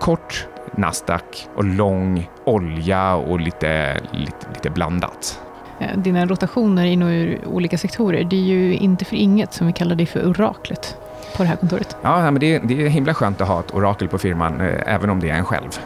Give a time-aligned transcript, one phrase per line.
[0.00, 0.46] kort
[0.76, 5.40] Nasdaq och lång olja och lite, lite, lite blandat.
[5.80, 9.96] Eh, dina rotationer inom olika sektorer, det är ju inte för inget som vi kallar
[9.96, 10.96] dig för oraklet
[11.36, 11.96] på det här kontoret.
[12.02, 15.10] Ja, men det, det är himla skönt att ha ett orakel på firman, eh, även
[15.10, 15.68] om det är en själv.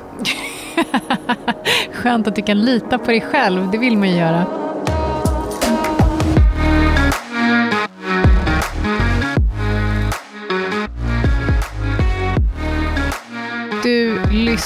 [1.92, 4.63] Skönt att du kan lita på dig själv, det vill man ju göra.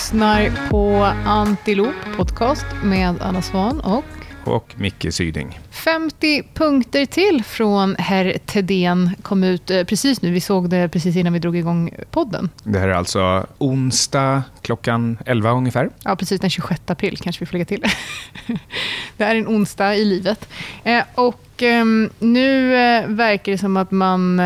[0.08, 4.04] Lyssnar på Antilop podcast med Anna Svan och
[4.44, 5.60] och Micke Syding.
[5.70, 10.30] 50 punkter till från herr Tedén kom ut eh, precis nu.
[10.30, 12.50] Vi såg det precis innan vi drog igång podden.
[12.64, 15.90] Det här är alltså onsdag klockan 11 ungefär.
[16.04, 16.40] Ja, precis.
[16.40, 17.84] Den 26 april kanske vi får lägga till.
[19.16, 20.48] det är en onsdag i livet.
[20.84, 24.40] Eh, och ehm, nu eh, verkar det som att man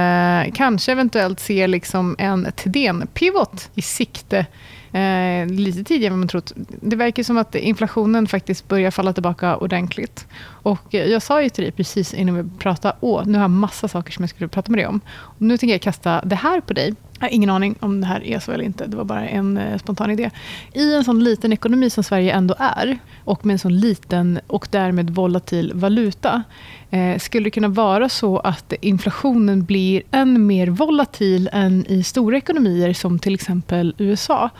[0.54, 4.46] kanske eventuellt ser liksom en Thedéen-pivot i sikte
[4.92, 6.52] eh, lite tidigare än man trott.
[6.56, 10.26] Det verkar som att inflationen faktiskt börjar falla tillbaka ordentligt.
[10.42, 13.88] Och jag sa ju till dig precis innan vi pratade, åh, nu har jag massa
[13.88, 15.00] saker som jag skulle prata med dig om.
[15.14, 16.94] Och nu tänker jag kasta det här på dig.
[17.22, 18.86] Jag har ingen aning om det här är så eller inte.
[18.86, 20.30] Det var bara en eh, spontan idé.
[20.72, 24.68] I en sån liten ekonomi som Sverige ändå är och med en sån liten och
[24.70, 26.42] därmed volatil valuta
[26.90, 32.36] eh, skulle det kunna vara så att inflationen blir än mer volatil än i stora
[32.36, 34.50] ekonomier som till exempel USA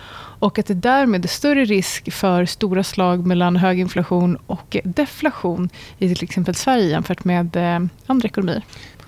[0.43, 5.69] och att det därmed är större risk för stora slag mellan hög inflation och deflation
[5.99, 8.63] i till exempel Sverige jämfört med eh, andra ekonomier.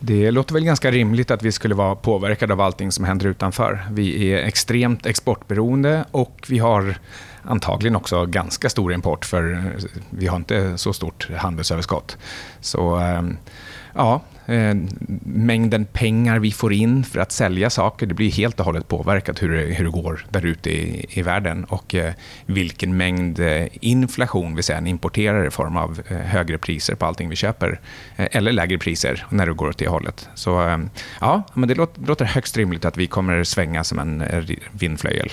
[0.07, 3.87] Det låter väl ganska rimligt att vi skulle vara påverkade av allting som händer utanför.
[3.91, 6.99] Vi är extremt exportberoende och vi har
[7.43, 12.19] antagligen också ganska stor import för eh, vi har inte så stort handelsöverskott.
[12.61, 13.23] Så eh,
[13.95, 14.75] ja, eh,
[15.25, 19.43] mängden pengar vi får in för att sälja saker, det blir helt och hållet påverkat
[19.43, 22.13] hur det, hur det går där ute i, i världen och eh,
[22.47, 27.29] vilken mängd eh, inflation vi sen importerar i form av eh, högre priser på allting
[27.29, 27.81] vi köper
[28.17, 30.29] eh, eller lägre priser när det går åt det hållet.
[30.35, 30.79] Så eh,
[31.21, 35.33] ja, men det låter, låter högst rimligt att vi kommer svänga som en eh, vindflöjel.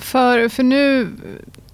[0.00, 1.08] För, för nu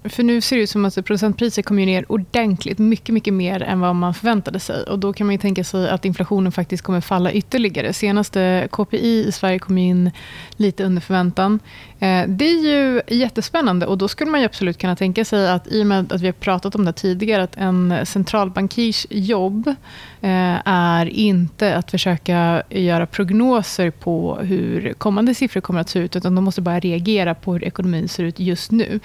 [0.05, 3.81] för nu ser det ut som att producentpriser kommer ner ordentligt, mycket, mycket mer än
[3.81, 4.83] vad man förväntade sig.
[4.83, 7.93] Och då kan man ju tänka sig att inflationen faktiskt kommer falla ytterligare.
[7.93, 10.11] Senaste KPI i Sverige kom in
[10.57, 11.61] lite under förväntan.
[11.99, 15.83] Eh, det är ju jättespännande och då skulle man absolut kunna tänka sig att i
[15.83, 19.75] och med att vi har pratat om det tidigare, att en centralbankirs jobb
[20.21, 26.17] Eh, är inte att försöka göra prognoser på hur kommande siffror kommer att se ut,
[26.17, 29.01] utan de måste bara reagera på hur ekonomin ser ut just nu.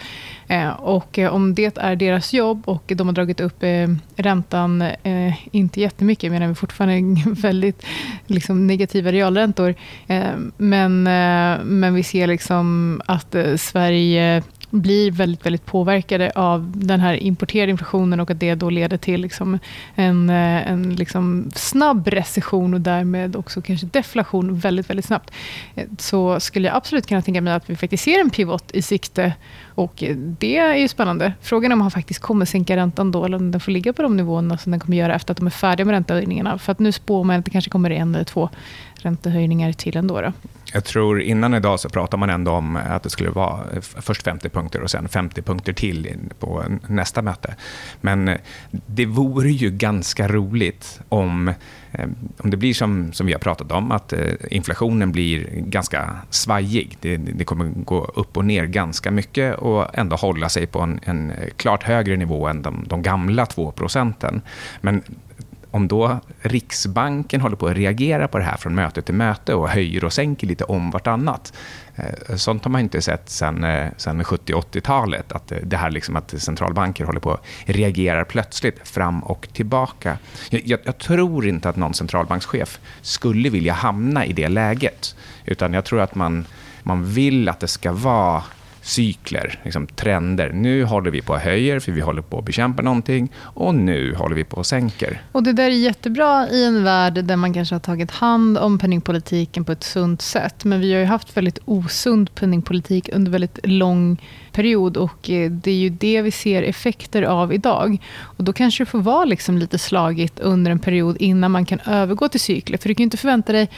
[0.47, 3.63] Eh, och eh, om det är deras jobb och de har dragit upp
[4.15, 4.83] räntan,
[5.51, 7.85] inte jättemycket, medan vi fortfarande väldigt
[8.27, 9.75] liksom, negativa realräntor,
[10.57, 11.03] men,
[11.63, 18.19] men vi ser liksom att Sverige blir väldigt, väldigt påverkade av den här importerade inflationen
[18.19, 19.59] och att det då leder till liksom
[19.95, 25.31] en, eh, en liksom snabb recession och därmed också kanske deflation väldigt, väldigt snabbt.
[25.75, 28.81] Eh, så skulle jag absolut kunna tänka mig att vi faktiskt ser en pivot i
[28.81, 29.33] sikte
[29.75, 30.03] och
[30.39, 31.33] det är ju spännande.
[31.41, 34.01] Frågan är om han faktiskt kommer sänka räntan då eller om den får ligga på
[34.01, 36.57] de nivåerna som den kommer göra efter att de är färdiga med räntehöjningarna.
[36.57, 38.49] För att nu spår man att det kanske kommer en eller två
[38.95, 40.21] räntehöjningar till ändå.
[40.21, 40.33] Då.
[40.73, 44.49] Jag tror innan idag så pratade man ändå om att det skulle vara först 50
[44.49, 47.55] punkter och sen 50 punkter till på nästa möte.
[48.01, 48.37] Men eh,
[48.71, 51.53] det vore ju ganska roligt om,
[51.93, 56.15] Eh, om det blir som, som vi har pratat om, att eh, inflationen blir ganska
[56.29, 56.97] svajig.
[57.01, 60.99] Det, det kommer gå upp och ner ganska mycket och ändå hålla sig på en,
[61.03, 64.41] en klart högre nivå än de, de gamla 2 procenten.
[64.81, 65.03] Men
[65.73, 69.69] om då Riksbanken håller på att reagera på det här från möte till möte och
[69.69, 71.53] höjer och sänker lite om vartannat.
[71.95, 75.31] Eh, sånt har man inte sett sen, eh, sen 70-80-talet.
[75.31, 80.17] Att eh, det här liksom att centralbanker håller på att reagera plötsligt fram och tillbaka.
[80.49, 85.15] Jag, jag, tror inte att någon centralbankschef skulle vilja hamna i det läget.
[85.45, 86.45] Utan jag tror att man,
[86.83, 88.43] man vill att det ska vara
[88.83, 90.49] cykler, liksom trender.
[90.53, 94.15] Nu håller vi på att höjer för vi håller på att bekämpa någonting och nu
[94.15, 95.21] håller vi på att sänker.
[95.31, 98.79] Och det där är jättebra i en värld där man kanske har tagit hand om
[98.79, 100.63] penningpolitiken på ett sunt sätt.
[100.63, 104.21] Men vi har ju haft väldigt osund penningpolitik under väldigt lång
[104.51, 107.97] period och eh, det är ju det vi ser effekter av idag.
[108.21, 111.79] Och då kanske det får vara liksom lite slagigt under en period innan man kan
[111.79, 112.77] övergå till cykler.
[112.77, 113.69] För du kan ju inte förvänta dig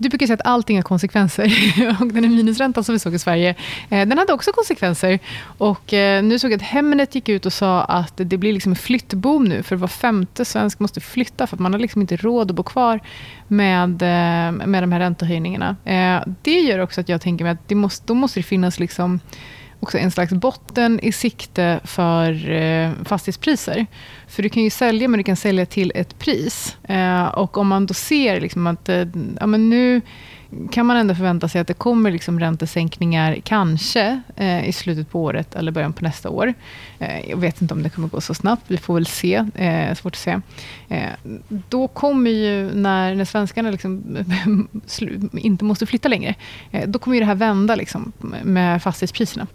[0.00, 1.44] du brukar säga att allting har konsekvenser.
[2.00, 3.54] och den här minusräntan som vi såg i Sverige,
[3.88, 5.18] eh, den hade också konsekvenser.
[5.58, 8.72] Och eh, nu såg jag att Hemnet gick ut och sa att det blir liksom
[8.72, 9.62] en flyttboom nu.
[9.62, 12.62] För var femte svensk måste flytta för att man har liksom inte råd att bo
[12.62, 13.00] kvar
[13.48, 15.76] med, eh, med de här räntehöjningarna.
[16.42, 19.20] Det gör också att jag tänker mig att det måste, då måste det finnas liksom
[19.80, 23.86] också en slags botten i sikte för eh, fastighetspriser.
[24.28, 26.76] För du kan ju sälja, men du kan sälja till ett pris.
[26.82, 29.06] Eh, och om man då ser liksom att eh,
[29.40, 30.00] ja, men nu
[30.70, 35.22] kan man ändå förvänta sig att det kommer liksom räntesänkningar, kanske eh, i slutet på
[35.22, 36.54] året eller början på nästa år.
[36.98, 39.46] Eh, jag vet inte om det kommer gå så snabbt, vi får väl se.
[39.54, 40.40] Eh, svårt att se.
[40.88, 41.08] Eh,
[41.48, 44.18] då kommer ju, när, när svenskarna liksom
[45.32, 46.34] inte måste flytta längre,
[46.70, 48.12] eh, då kommer ju det här vända liksom,
[48.42, 49.46] med fastighetspriserna.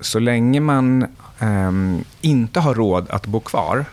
[0.00, 1.02] Så länge man
[1.38, 1.72] eh,
[2.20, 3.84] inte har råd att bo kvar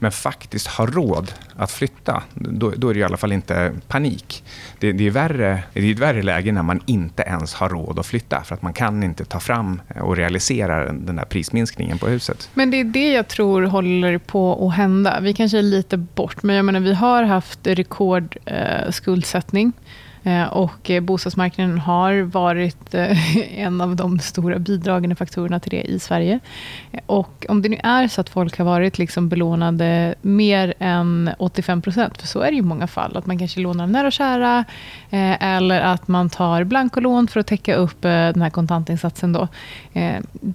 [0.00, 4.44] men faktiskt har råd att flytta, då, då är det i alla fall inte panik.
[4.78, 7.98] Det, det, är värre, det är ett värre läge när man inte ens har råd
[7.98, 12.08] att flytta, för att man kan inte ta fram och realisera den där prisminskningen på
[12.08, 12.50] huset.
[12.54, 15.20] Men det är det jag tror håller på att hända.
[15.20, 19.66] Vi kanske är lite bort, men jag menar, vi har haft rekordskuldsättning.
[19.66, 19.72] Eh,
[20.22, 25.82] Eh, och eh, bostadsmarknaden har varit eh, en av de stora bidragande faktorerna till det
[25.82, 26.40] i Sverige.
[27.06, 31.82] Och om det nu är så att folk har varit liksom belånade mer än 85
[31.82, 34.64] procent, för så är det i många fall, att man kanske lånar nära och kära,
[35.10, 39.32] eller att man tar blankolån för att täcka upp den här kontantinsatsen.
[39.32, 39.48] Då,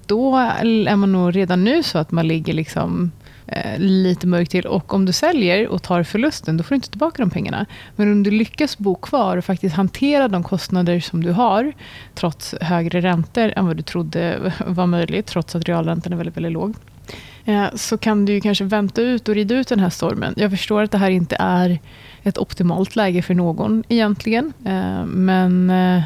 [0.05, 3.11] då är man nog redan nu så att man ligger liksom
[3.47, 4.65] eh, lite mörkt till.
[4.65, 7.65] Och om du säljer och tar förlusten, då får du inte tillbaka de pengarna.
[7.95, 11.73] Men om du lyckas bo kvar och faktiskt hantera de kostnader som du har,
[12.13, 16.51] trots högre räntor än vad du trodde var möjligt, trots att realräntan är väldigt, väldigt
[16.51, 16.75] låg,
[17.45, 20.33] eh, så kan du kanske vänta ut och rida ut den här stormen.
[20.37, 21.79] Jag förstår att det här inte är
[22.23, 24.53] ett optimalt läge för någon egentligen.
[24.65, 26.03] Eh, men eh,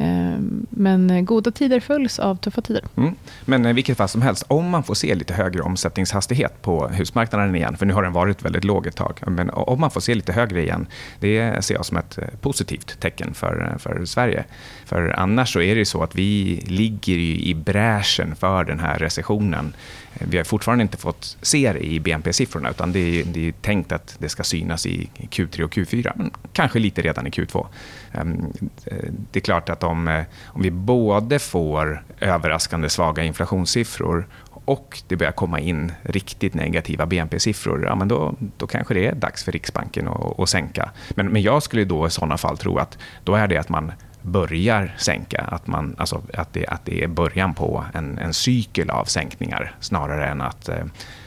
[0.00, 2.84] Ehm, men eh, goda tider följs av tuffa tider.
[2.96, 3.14] Mm.
[3.44, 7.56] Men i vilket fall som helst, om man får se lite högre omsättningshastighet på husmarknaden
[7.56, 10.14] igen, för nu har den varit väldigt låg ett tag, men om man får se
[10.14, 10.86] lite högre igen,
[11.18, 14.44] det ser jag som ett eh, positivt tecken för, för Sverige.
[14.84, 19.72] För annars så är det så att vi ligger i bräschen för den här recessionen.
[20.18, 23.92] Vi har fortfarande inte fått se det i BNP-siffrorna, utan det är, det är tänkt
[23.92, 27.66] att det ska synas i Q3 och Q4, men kanske lite redan i Q2.
[28.12, 28.52] Ehm,
[28.84, 28.96] eh,
[29.32, 34.28] det är klart att om, eh, om vi både får överraskande svaga inflationssiffror
[34.64, 39.14] och det börjar komma in riktigt negativa BNP-siffror, ja, men då, då kanske det är
[39.14, 40.90] dags för Riksbanken att, att sänka.
[41.10, 43.92] Men, men jag skulle då i sådana fall tro att då är det att man
[44.22, 45.40] börjar sänka.
[45.40, 49.74] Att, man, alltså, att, det, att det är början på en, en cykel av sänkningar
[49.80, 50.84] snarare än att eh,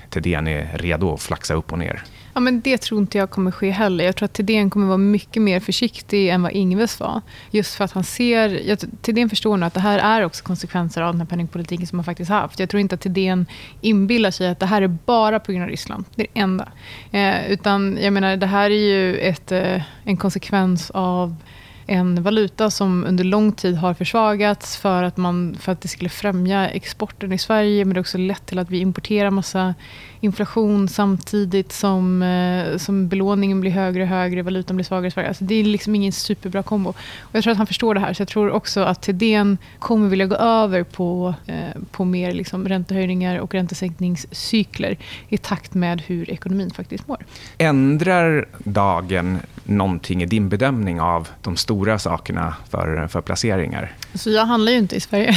[0.10, 2.04] Thedéen är redo att flaxa upp och ner.
[2.34, 4.06] Ja, men det tror inte jag kommer ske heller.
[4.06, 7.22] Jag tror att Thedéen kommer vara mycket mer försiktig än vad Ingves var.
[7.52, 8.76] Just för att han ser...
[9.02, 12.04] Thedéen förstår nu att det här är också konsekvenser av den här penningpolitiken som man
[12.04, 12.60] faktiskt haft.
[12.60, 13.46] Jag tror inte att Thedéen
[13.82, 16.06] inbillar sig att det här är bara på grund av Ryssland.
[16.16, 16.68] Det är det enda.
[17.12, 21.36] Eh, utan jag menar, det här är ju ett, eh, en konsekvens av
[21.86, 26.10] en valuta som under lång tid har försvagats för att, man, för att det skulle
[26.10, 27.86] främja exporten i Sverige.
[27.86, 29.76] Men det har också lett till att vi importerar massa
[30.24, 35.30] inflation samtidigt som, eh, som belåningen blir högre och högre, valutan blir svagare och svagare.
[35.30, 36.90] Alltså det är liksom ingen superbra kombo.
[36.90, 38.14] Och jag tror att han förstår det här.
[38.14, 42.68] Så jag tror också att Thedéen kommer vilja gå över på, eh, på mer liksom
[42.68, 44.98] räntehöjningar och räntesänkningscykler
[45.30, 47.26] i takt med hur ekonomin faktiskt mår.
[47.58, 53.92] Ändrar dagen någonting i din bedömning av de stora sakerna för, för placeringar?
[54.16, 55.36] Så jag handlar ju inte i Sverige.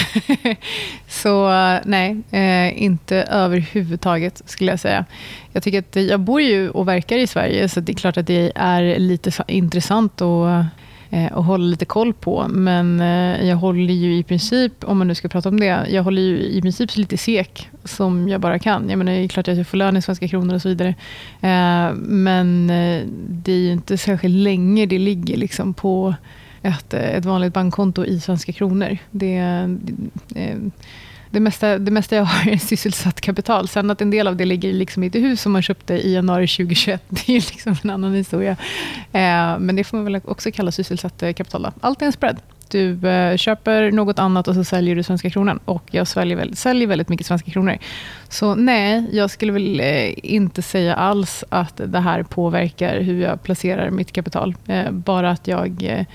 [1.09, 1.49] så
[1.85, 5.05] nej, eh, inte överhuvudtaget skulle jag säga.
[5.53, 8.27] Jag tycker att jag bor ju och verkar i Sverige, så det är klart att
[8.27, 10.67] det är lite intressant eh, att
[11.11, 12.47] eh, och hålla lite koll på.
[12.49, 16.03] Men eh, jag håller ju i princip, om man nu ska prata om det, jag
[16.03, 18.91] håller ju i princip lite sek som jag bara kan.
[18.91, 20.95] Jag menar, det är klart att jag får lön i svenska kronor och så vidare.
[21.41, 26.15] Eh, men eh, det är ju inte särskilt länge det ligger liksom på
[26.67, 28.99] ett, ett vanligt bankkonto i svenska kronor.
[29.11, 29.41] Det,
[30.29, 30.57] det,
[31.31, 33.69] det, mesta, det mesta jag har är sysselsatt kapital.
[33.69, 36.15] Sen att en del av det ligger liksom i ett hus som man köpte i
[36.15, 38.57] januari 2021, det är liksom en annan historia.
[39.13, 41.63] Eh, men det får man väl också kalla sysselsatt eh, kapital.
[41.63, 41.73] Då.
[41.81, 42.37] Allt är en spread.
[42.69, 43.01] Du
[43.39, 45.61] köper något annat och så säljer du svenska kronan.
[45.65, 47.79] Och jag säljer, väldigt, säljer väldigt mycket svenska kronor.
[48.29, 49.81] Så nej, jag skulle väl
[50.23, 54.55] inte säga alls att det här påverkar hur jag placerar mitt kapital.
[54.91, 56.07] Bara att jag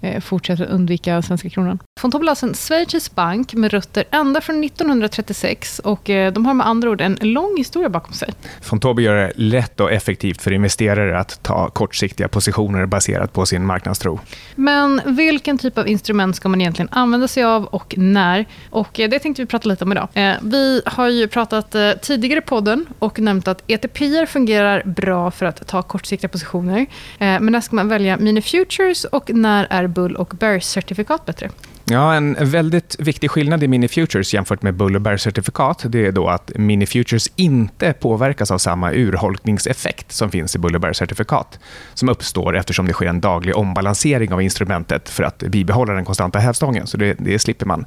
[0.00, 1.78] Eh, fortsätter undvika svenska kronan.
[2.00, 6.54] Fontobel är alltså en schweizisk bank med rötter ända från 1936 och eh, de har
[6.54, 8.28] med andra ord en lång historia bakom sig.
[8.60, 13.66] Fontobel gör det lätt och effektivt för investerare att ta kortsiktiga positioner baserat på sin
[13.66, 14.20] marknadstro.
[14.54, 18.46] Men vilken typ av instrument ska man egentligen använda sig av och när?
[18.70, 20.08] Och eh, det tänkte vi prata lite om idag.
[20.42, 23.98] Vi har ju pratat tidigare i podden och nämnt att ETP
[24.28, 26.86] fungerar bra för att ta kortsiktiga positioner.
[27.18, 31.50] Men när ska man välja mini futures och när är bull och bear certifikat bättre?
[31.90, 36.12] Ja, en väldigt viktig skillnad i Mini Futures jämfört med Bull och Bear-certifikat det är
[36.12, 41.58] då att Mini Futures inte påverkas av samma urholkningseffekt som finns i Bull och Bear-certifikat
[41.94, 46.38] som uppstår eftersom det sker en daglig ombalansering av instrumentet för att bibehålla den konstanta
[46.38, 46.86] hävstången.
[46.86, 47.84] Så det, det slipper man.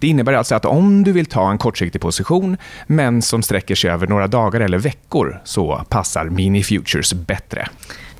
[0.00, 3.90] Det innebär alltså att om du vill ta en kortsiktig position men som sträcker sig
[3.90, 7.68] över några dagar eller veckor så passar Mini Futures bättre.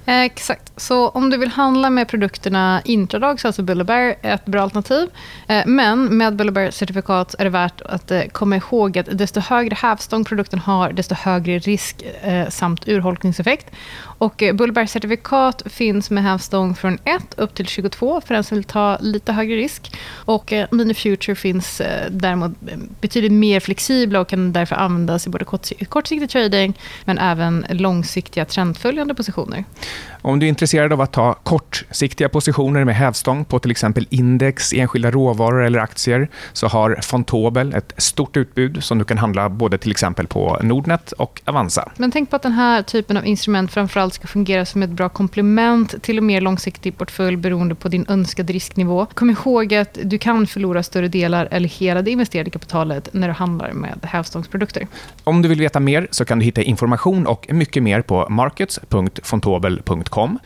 [0.08, 0.72] Eh, exakt.
[0.76, 5.08] Så om du vill handla med produkterna intradag så är alltså Bullabär ett bra alternativ.
[5.46, 10.24] Eh, men med Bullabär-certifikat är det värt att eh, komma ihåg att desto högre hävstång
[10.24, 12.04] produkten har, desto högre risk
[12.48, 13.66] samt urholkningseffekt.
[14.18, 18.64] Och eh, Bullberg-certifikat finns med hävstång från 1 upp till 22 för den som vill
[18.64, 19.96] ta lite högre risk.
[20.12, 22.52] Och eh, Mini Future finns eh, däremot
[23.00, 25.44] betydligt mer flexibla och kan därför användas i både
[25.88, 29.64] kortsiktig trading men även långsiktiga trendföljande positioner.
[30.22, 34.72] Om du är intresserad av att ta kortsiktiga positioner med hävstång på till exempel index,
[34.72, 39.78] enskilda råvaror eller aktier så har Fontobel ett stort utbud som du kan handla både
[39.78, 41.92] till exempel på Nordnet och Avanza.
[41.96, 45.08] Men tänk på att den här typen av instrument framförallt ska fungera som ett bra
[45.08, 49.06] komplement till en mer långsiktig portfölj beroende på din önskade risknivå.
[49.14, 53.34] Kom ihåg att du kan förlora större delar eller hela det investerade kapitalet när du
[53.34, 54.86] handlar med hävstångsprodukter.
[55.24, 60.07] Om du vill veta mer så kan du hitta information och mycket mer på markets.fontobel.com
[60.08, 60.38] Finansiellt.com.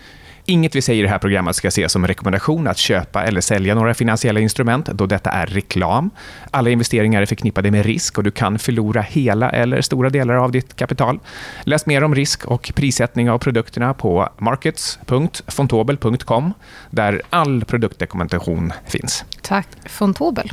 [0.45, 3.41] Inget vi säger i det här programmet ska ses som en rekommendation att köpa eller
[3.41, 6.11] sälja några finansiella instrument, då detta är reklam.
[6.51, 10.53] Alla investeringar är förknippade med risk och du kan förlora hela eller stora delar av
[10.53, 11.21] ditt kapital.
[11.65, 16.53] Läs mer om risk och prissättning av produkterna på markets.fontobel.com,
[16.91, 19.25] där all produktdokumentation finns.
[19.43, 20.53] Tack, Fontobel.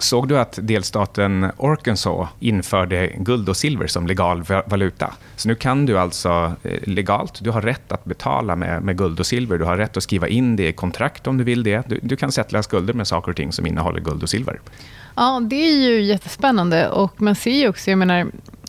[0.00, 5.14] Såg du att delstaten Arkansas införde guld och silver som legal valuta?
[5.36, 9.20] Så nu kan du alltså eh, legalt, du har rätt att betala med, med guld
[9.20, 9.58] och silver.
[9.58, 11.88] Du har rätt att skriva in det i kontrakt om du vill det.
[11.88, 14.60] Du, du kan sätta skulder med saker och ting som innehåller guld och silver.
[15.16, 18.26] Ja, det är ju jättespännande och man ser ju också, jag menar,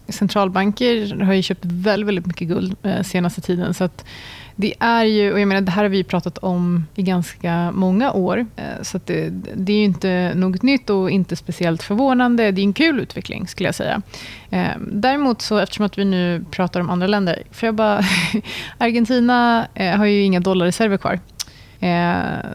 [0.07, 3.73] centralbanker har ju köpt väldigt, väldigt mycket guld eh, senaste tiden.
[3.73, 4.05] Så att
[4.55, 8.11] det är ju, och jag menar, det här har vi pratat om i ganska många
[8.11, 8.45] år.
[8.55, 12.51] Eh, så det, det, är inte något nytt och inte speciellt förvånande.
[12.51, 14.01] Det är en kul utveckling, skulle jag säga.
[14.49, 18.01] Eh, däremot, så, eftersom att vi nu pratar om andra länder, för jag bara...
[18.77, 21.19] Argentina eh, har ju inga dollarreserver kvar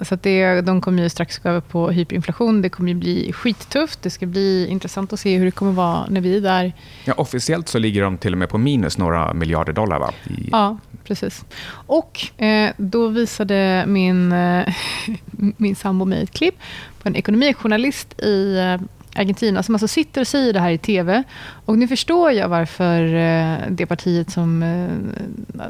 [0.02, 2.62] så att det, de kommer ju strax gå över på hyperinflation.
[2.62, 4.02] Det kommer bli skittufft.
[4.02, 6.72] Det ska bli intressant att se hur det kommer vara när vi är där.
[7.04, 9.98] Ja, officiellt så ligger de till och med på minus några miljarder dollar.
[9.98, 10.12] Va?
[10.24, 10.48] I...
[10.52, 11.44] Ja, precis.
[11.70, 14.74] Och eh, då visade min, eh,
[15.56, 16.54] min sambo mig ett klipp
[17.02, 21.22] på en ekonomijournalist i eh, Argentina som alltså sitter och säger det här i tv.
[21.64, 25.64] Och nu förstår jag varför eh, det partiet som, eh,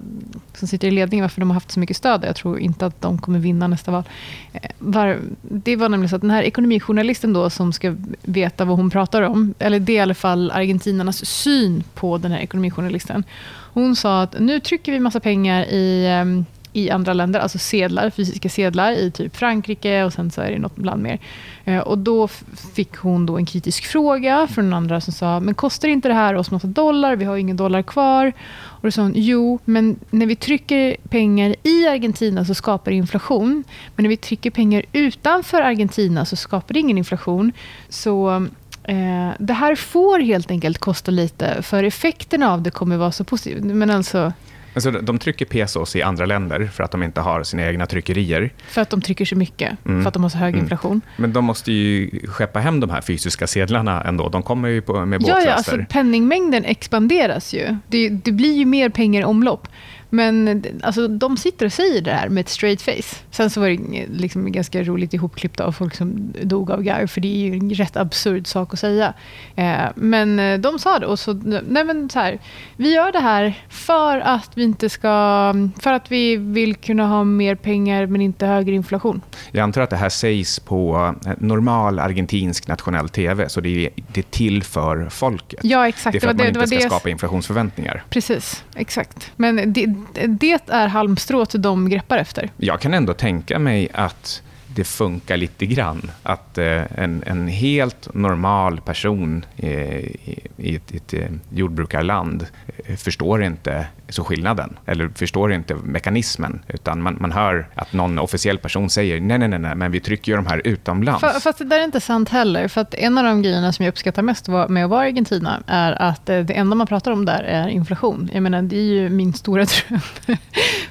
[0.54, 2.24] som sitter i ledningen, varför de har haft så mycket stöd.
[2.24, 4.04] Jag tror inte att de kommer vinna nästa val.
[4.52, 8.76] Eh, var, det var nämligen så att den här ekonomijournalisten då som ska veta vad
[8.76, 13.24] hon pratar om, eller det är i alla fall argentinarnas syn på den här ekonomijournalisten.
[13.72, 18.10] Hon sa att nu trycker vi massa pengar i ehm, i andra länder, alltså sedlar,
[18.10, 21.18] fysiska sedlar i typ Frankrike och sen så är det något land mer.
[21.64, 22.28] Eh, och då
[22.74, 26.34] fick hon då en kritisk fråga från andra som sa, men kostar inte det här
[26.34, 27.16] oss massa dollar?
[27.16, 28.32] Vi har ju ingen dollar kvar.
[28.80, 32.96] Och då sa hon, jo, men när vi trycker pengar i Argentina så skapar det
[32.96, 33.64] inflation.
[33.96, 37.52] Men när vi trycker pengar utanför Argentina så skapar det ingen inflation.
[37.88, 38.46] Så
[38.82, 43.24] eh, det här får helt enkelt kosta lite, för effekterna av det kommer vara så
[43.24, 43.74] positiva.
[43.74, 44.32] Men alltså,
[44.74, 48.50] Alltså, de trycker pesos i andra länder för att de inte har sina egna tryckerier.
[48.66, 50.02] För att de trycker så mycket, mm.
[50.02, 50.64] för att de har så hög mm.
[50.64, 51.00] inflation.
[51.16, 54.28] Men de måste ju skeppa hem de här fysiska sedlarna ändå.
[54.28, 55.46] De kommer ju på, med båtlaster.
[55.46, 57.76] Ja, ja alltså, penningmängden expanderas ju.
[57.88, 59.68] Det, det blir ju mer pengar i omlopp.
[60.10, 63.16] Men alltså, de sitter och säger det här med ett straight face.
[63.30, 67.20] Sen så var det liksom ganska roligt ihopklippt av folk som dog av garv, för
[67.20, 69.14] det är ju en rätt absurd sak att säga.
[69.56, 71.32] Eh, men eh, de sa det och så,
[71.68, 72.38] nej men så här,
[72.76, 77.24] vi gör det här för att vi inte ska, för att vi vill kunna ha
[77.24, 79.20] mer pengar men inte högre inflation.
[79.52, 83.90] Jag antar att det här sägs på eh, normal argentinsk nationell tv, så det är,
[84.12, 85.60] det är till för folket.
[85.62, 86.12] Ja, exakt.
[86.12, 86.82] Det är för att man inte ska det.
[86.82, 88.04] skapa inflationsförväntningar.
[88.10, 89.32] Precis, exakt.
[89.36, 89.94] Men det,
[90.28, 92.50] det är halmstrået de greppar efter.
[92.56, 94.42] Jag kan ändå tänka mig att
[94.74, 96.10] det funkar lite grann.
[96.22, 102.46] Att eh, en, en helt normal person eh, i, i ett, ett eh, jordbrukarland
[102.86, 108.18] eh, förstår inte så skillnaden, eller förstår inte mekanismen, utan man, man hör att någon
[108.18, 111.20] officiell person säger nej, nej, nej, nej men vi trycker ju de här utomlands.
[111.20, 113.84] För, fast det där är inte sant heller, för att en av de grejerna som
[113.84, 117.12] jag uppskattar mest med att vara i Argentina är att eh, det enda man pratar
[117.12, 118.30] om där är inflation.
[118.32, 120.00] Jag menar, det är ju min stora dröm.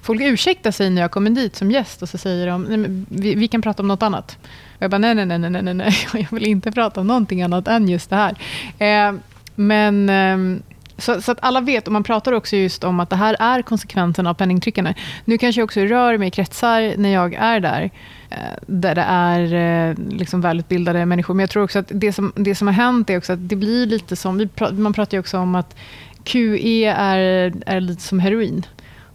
[0.01, 3.35] Folk ursäktar sig när jag kommer dit som gäst och så säger de, nej, vi,
[3.35, 4.37] vi kan prata prata om något annat.
[4.75, 7.41] Och jag bara, nej, nej, nej, nej, nej, nej, jag vill inte prata om någonting
[7.41, 8.37] annat än just det här.
[8.79, 9.13] Eh,
[9.55, 10.09] men...
[10.09, 10.61] Eh,
[10.97, 13.61] så, så, att alla vet, och man pratar också just om att det här är
[13.61, 14.93] konsekvensen av penningtryckande.
[15.25, 17.89] Nu kanske jag också rör mig i kretsar när jag är där,
[18.29, 21.33] eh, där det är eh, liksom välutbildade människor.
[21.33, 23.55] Men jag tror också att det som, det som har hänt är också att det
[23.55, 25.75] blir lite som, man pratar ju också om att
[26.23, 28.65] QE är, är lite som heroin.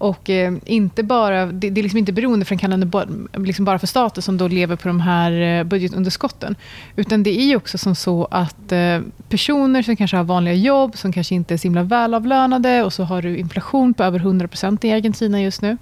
[0.05, 4.37] Och eh, inte bara, det, det, är liksom inte beroendeframkallande liksom bara för staten som
[4.37, 6.57] då lever på de här eh, budgetunderskotten.
[6.97, 11.13] Utan det är också som så att eh, personer som kanske har vanliga jobb, som
[11.13, 14.93] kanske inte är så himla välavlönade och så har du inflation på över 100% i
[14.93, 15.77] Argentina just nu.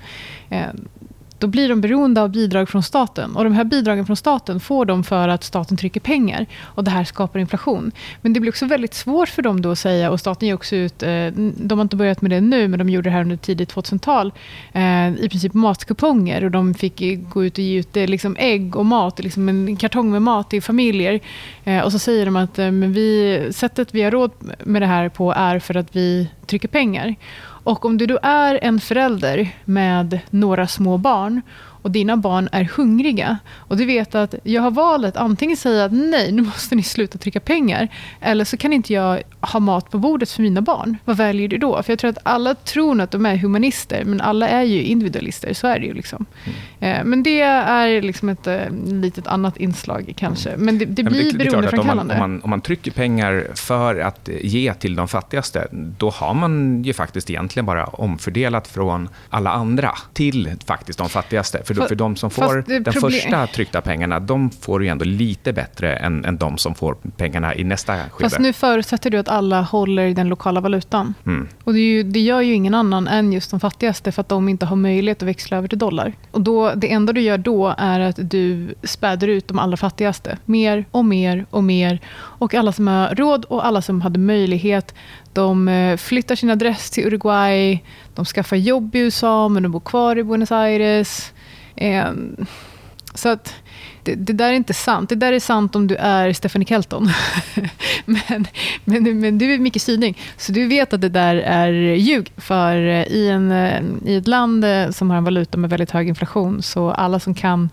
[0.50, 0.66] Eh,
[1.42, 3.36] då blir de beroende av bidrag från staten.
[3.36, 6.46] Och De här bidragen från staten får de för att staten trycker pengar.
[6.62, 7.92] Och Det här skapar inflation.
[8.20, 10.76] Men det blir också väldigt svårt för dem då att säga, och staten ger också
[10.76, 13.36] ut, eh, de har inte börjat med det nu, men de gjorde det här under
[13.36, 14.32] tidigt 2000-tal,
[14.72, 16.44] eh, i princip matkuponger.
[16.44, 19.76] Och De fick gå ut och ge ut eh, liksom ägg och mat, liksom en
[19.76, 21.20] kartong med mat till familjer.
[21.84, 24.30] Och så säger de att men vi, sättet vi har råd
[24.64, 27.14] med det här på är för att vi trycker pengar.
[27.64, 31.42] Och om du då är en förälder med några små barn
[31.82, 35.92] och dina barn är hungriga och du vet att jag har valet antingen säga att
[35.92, 37.88] nej, nu måste ni sluta trycka pengar
[38.20, 40.96] eller så kan inte jag ha mat på bordet för mina barn.
[41.04, 41.82] Vad väljer du då?
[41.82, 45.54] För jag tror att alla tror att de är humanister men alla är ju individualister,
[45.54, 45.94] så är det ju.
[45.94, 46.26] Liksom.
[46.44, 47.00] Mm.
[47.00, 50.50] Eh, men det är liksom ett eh, litet annat inslag kanske.
[50.50, 50.64] Mm.
[50.64, 52.14] Men det, det blir beroendeframkallande.
[52.14, 56.34] Om, om, man, om man trycker pengar för att ge till de fattigaste, då har
[56.34, 61.64] man ju faktiskt egentligen bara omfördelat från alla andra till faktiskt de fattigaste.
[61.74, 63.10] För, för, för de som får de problem...
[63.10, 67.54] första tryckta pengarna, de får ju ändå lite bättre än, än de som får pengarna
[67.54, 68.30] i nästa skede.
[68.30, 71.14] Fast nu förutsätter du att alla håller i den lokala valutan.
[71.26, 71.48] Mm.
[71.64, 74.48] Och det, ju, det, gör ju ingen annan än just de fattigaste för att de
[74.48, 76.12] inte har möjlighet att växla över till dollar.
[76.30, 80.38] Och då, det enda du gör då är att du späder ut de allra fattigaste.
[80.44, 82.00] Mer och mer och mer.
[82.14, 84.94] Och alla som har råd och alla som hade möjlighet
[85.32, 87.82] de eh, flyttar sin adress till Uruguay,
[88.14, 91.32] de skaffar jobb i USA men de bor kvar i Buenos Aires.
[91.76, 92.46] Ehm,
[93.14, 93.54] så att
[94.02, 95.08] det, det, där är inte sant.
[95.08, 97.10] Det där är sant om du är Stephanie Kelton.
[98.04, 98.46] men,
[98.84, 102.32] men, men du är Micke Syding, så du vet att det där är ljug.
[102.36, 105.90] För eh, i, en, eh, i ett land eh, som har en valuta med väldigt
[105.90, 107.70] hög inflation, så alla som kan,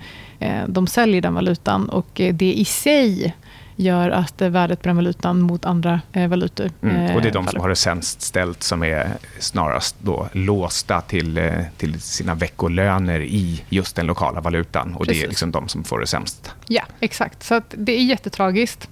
[0.67, 1.89] de säljer den valutan.
[1.89, 3.35] Och det i sig
[3.79, 7.15] gör att värdet på den valutan mot andra eh, valutor mm.
[7.15, 7.51] Och det är de faller.
[7.51, 13.19] som har det sämst ställt som är snarast då låsta till, eh, till sina veckolöner
[13.19, 14.95] i just den lokala valutan.
[14.95, 15.21] Och Precis.
[15.21, 16.53] Det är liksom de som får det sämst.
[16.67, 17.43] Ja, exakt.
[17.43, 18.89] Så det är jättetragiskt.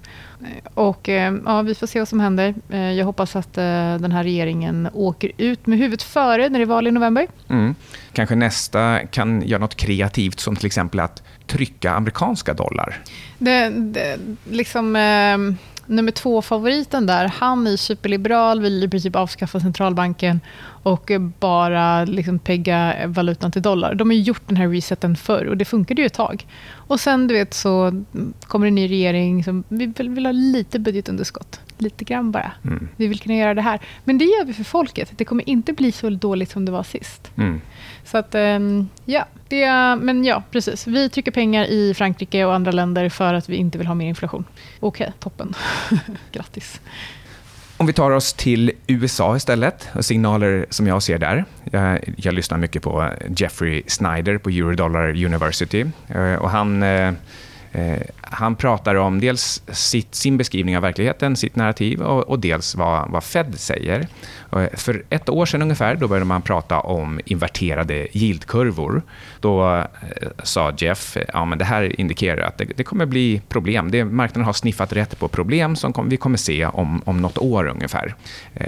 [0.74, 2.54] Och eh, ja, Vi får se vad som händer.
[2.68, 6.86] Jag hoppas att den här regeringen åker ut med huvudet före när det är val
[6.86, 7.26] i november.
[7.48, 7.74] Mm.
[8.12, 13.02] Kanske nästa kan göra något kreativt som till exempel att trycka amerikanska dollar.
[13.38, 14.18] Det, det,
[14.50, 15.38] liksom, eh,
[15.88, 20.40] nummer två-favoriten där, han är superliberal, vill i princip avskaffa centralbanken
[20.82, 23.94] och bara liksom pegga valutan till dollar.
[23.94, 26.46] De har gjort den här reseten förr och det funkade ju ett tag.
[26.70, 28.04] Och sen du vet så
[28.40, 31.60] kommer en ny regering som vill, vill ha lite budgetunderskott.
[31.78, 32.52] Lite grann bara.
[32.64, 32.88] Mm.
[32.96, 33.80] Vi vill kunna göra det här.
[34.04, 35.12] Men det gör vi för folket.
[35.16, 37.30] Det kommer inte bli så dåligt som det var sist.
[37.36, 37.60] Mm.
[38.04, 39.26] Så att, ehm, ja.
[39.48, 39.66] Det,
[40.00, 40.86] men ja, precis.
[40.86, 44.08] Vi trycker pengar i Frankrike och andra länder för att vi inte vill ha mer
[44.08, 44.44] inflation.
[44.80, 45.54] Okej, okay, toppen.
[46.32, 46.80] Grattis.
[47.76, 51.44] Om vi tar oss till USA istället, signaler som jag ser där.
[51.64, 55.86] Jag, jag lyssnar mycket på Jeffrey Snyder på Eurodollar University.
[56.08, 56.82] Eh, och han
[57.72, 62.74] eh, han pratar om dels sitt, sin beskrivning av verkligheten, sitt narrativ och, och dels
[62.74, 64.08] vad, vad Fed säger.
[64.52, 69.02] Eh, för ett år sedan ungefär då började man prata om inverterade yieldkurvor.
[69.40, 69.84] Då eh,
[70.42, 73.90] sa Jeff eh, ja det här indikerar att det, det kommer bli problem.
[73.90, 77.38] Det, marknaden har sniffat rätt på problem som kom, vi kommer se om, om något
[77.38, 78.14] år ungefär.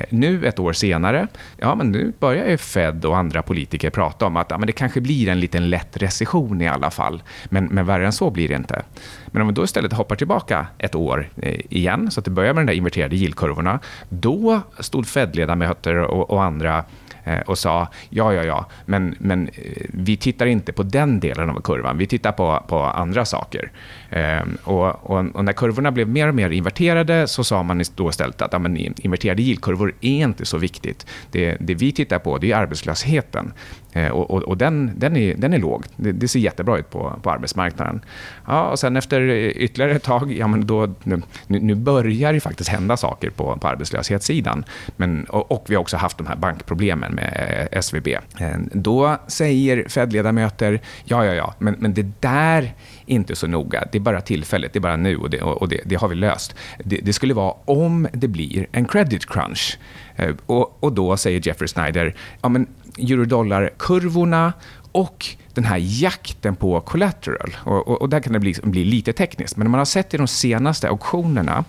[0.09, 1.27] Nu, ett år senare,
[1.59, 4.73] ja, men nu börjar ju Fed och andra politiker prata om att ja, men det
[4.73, 7.23] kanske blir en liten lätt recession i alla fall.
[7.45, 8.83] Men, men värre än så blir det inte.
[9.31, 12.55] Men om vi då istället hoppar tillbaka ett år eh, igen, så att det börjar
[12.55, 16.85] med de där inverterade yieldkurvorna, då stod Fed-ledamöter och, och andra
[17.25, 21.51] eh, och sa ja, ja, ja, men, men eh, vi tittar inte på den delen
[21.51, 23.71] av kurvan, vi tittar på, på andra saker.
[24.11, 28.09] Ehm, och, och, och, när kurvorna blev mer och mer inverterade så sa man då
[28.11, 31.07] istället att ja, men inverterade yieldkurvor är inte så viktigt.
[31.31, 33.53] Det, det vi tittar på det är arbetslösheten.
[33.93, 35.85] Eh, och, och, och, den, den, är, den är låg.
[35.97, 38.01] Det, det, ser jättebra ut på, på arbetsmarknaden.
[38.47, 39.21] Ja, och sen efter
[39.57, 43.69] ytterligare ett tag, ja, men då, nu, nu börjar det faktiskt hända saker på, på
[43.69, 44.65] arbetslöshetssidan.
[44.97, 48.09] Men, och, och vi har också haft de här bankproblemen med eh, SVB.
[48.39, 52.75] Ehm, då säger Fed-ledamöter, ja, ja, ja, men, men det där
[53.11, 53.89] inte så noga.
[53.93, 56.15] Det är bara tillfälligt, det är bara nu och det, och det, det har vi
[56.15, 56.55] löst.
[56.85, 59.79] Det, det, skulle vara om det blir en credit crunch.
[60.17, 62.67] Eh, och, och då säger Jeffrey Snyder, ja men
[62.99, 64.53] eurodollarkurvorna
[64.93, 67.57] och den här jakten på collateral.
[67.65, 70.17] Och, och, och där kan det bli, bli, lite tekniskt, men man har sett i
[70.17, 71.65] de senaste auktionerna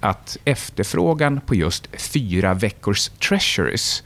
[0.00, 4.02] att efterfrågan på just fyra veckors treasuries,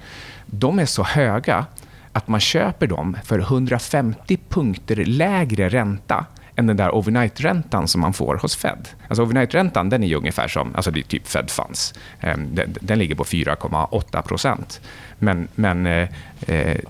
[0.47, 1.67] de är så höga
[2.13, 8.13] att man köper dem för 150 punkter lägre ränta än den där overnight-räntan som man
[8.13, 8.89] får hos Fed.
[9.09, 11.95] Alltså overnight-räntan den är ju ungefär som alltså det är typ Fed funds.
[12.21, 14.81] Ehm, den, den ligger på 4,8 procent.
[15.19, 16.09] Men, men eh,
[16.47, 16.81] eh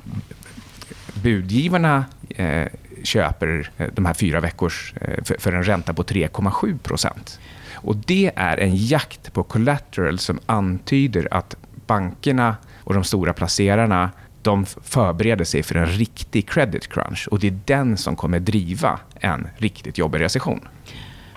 [1.22, 2.66] budgivarna eh,
[3.02, 7.40] köper eh, de här fyra veckors eh, för, för en ränta på 3,7 procent.
[7.74, 14.10] Och det är en jakt på collateral som antyder att bankerna och de stora placerarna
[14.44, 17.28] de förbereder sig för en riktig credit crunch.
[17.30, 20.68] Och Det är den som kommer driva en riktigt jobbig recession.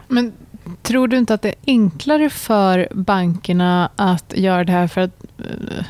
[0.07, 0.33] Men
[0.81, 5.23] tror du inte att det är enklare för bankerna att göra det här för att
[5.37, 5.85] eh,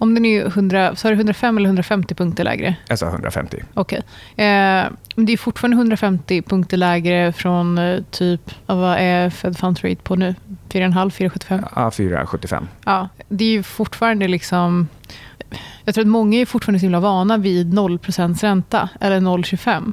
[0.00, 2.74] om den är 100, så är det 105 eller 150 punkter lägre?
[2.88, 3.62] Jag sa 150.
[3.74, 4.02] Okej.
[4.34, 4.46] Okay.
[4.46, 10.02] Eh, det är fortfarande 150 punkter lägre från eh, typ, vad är Fed Funds Rate
[10.02, 10.34] på nu?
[10.68, 11.64] 4,5, 4,75?
[11.74, 12.66] Ja, 4,75.
[12.84, 14.88] Ja, det är ju fortfarande liksom...
[15.84, 19.92] Jag tror att många är fortfarande så himla vana vid 0% ränta, eller 0,25.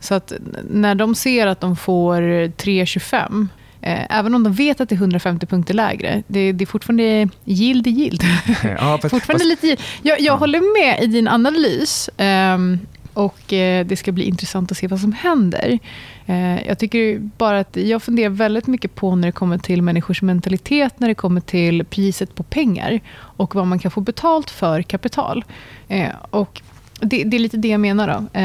[0.00, 0.32] Så att
[0.70, 4.96] när de ser att de får 3,25 Eh, även om de vet att det är
[4.96, 6.22] 150 punkter lägre.
[6.26, 8.22] Det, det är fortfarande yield i yield.
[8.62, 9.80] Ja, fast, fortfarande fast, lite yield.
[10.02, 10.36] Jag, jag ja.
[10.36, 12.10] håller med i din analys.
[12.18, 12.78] Um,
[13.14, 15.78] och eh, Det ska bli intressant att se vad som händer.
[16.26, 20.22] Eh, jag tycker bara att jag funderar väldigt mycket på när det kommer till människors
[20.22, 24.82] mentalitet, när det kommer till priset på pengar och vad man kan få betalt för
[24.82, 25.44] kapital.
[25.88, 26.62] Eh, och
[27.00, 28.08] det, det, är lite det jag menar.
[28.08, 28.40] Då.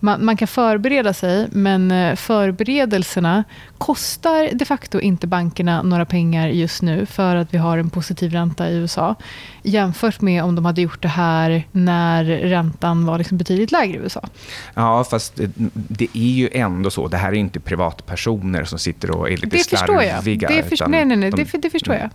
[0.00, 3.44] Man, man, kan förbereda sig, men eh, förberedelserna
[3.78, 8.32] kostar de facto inte bankerna några pengar just nu för att vi har en positiv
[8.32, 9.14] ränta i USA
[9.62, 14.00] jämfört med om de hade gjort det här när räntan var liksom betydligt lägre i
[14.00, 14.28] USA.
[14.74, 15.40] Ja, fast
[15.72, 17.08] det är ju ändå så.
[17.08, 20.48] Det här är inte privatpersoner som sitter och är lite det slarviga.
[20.48, 20.90] Det förstår jag.
[20.90, 21.30] nej, nej, nej.
[21.30, 22.10] De, det, det förstår jag.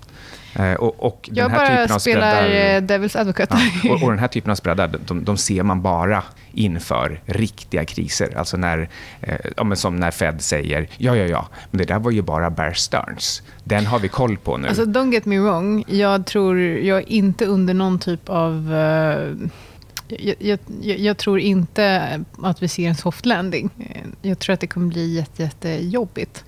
[0.56, 3.58] Eh, och, och jag bara spelar eh, Devils Advocate.
[3.84, 7.86] Ja, och, och, den här typen av spreadar de, de, ser man bara inför riktiga
[7.86, 8.38] kriser.
[8.38, 8.90] Alltså när,
[9.22, 12.50] eh, ja, som när Fed säger ja, ja, ja, men det där var ju bara
[12.50, 13.42] Bear Stearns.
[13.64, 14.68] Den har vi koll på nu.
[14.68, 15.84] Alltså, don't get me wrong.
[15.88, 18.72] Jag tror jag är inte under någon typ av...
[18.72, 19.48] Uh,
[20.08, 22.10] jag, jag, jag, tror inte
[22.44, 23.70] att vi ser en soft landing.
[24.22, 26.44] Jag tror att det kommer bli jätte, jättejobbigt.